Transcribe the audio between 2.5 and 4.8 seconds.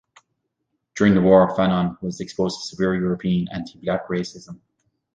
to severe European anti-black racism.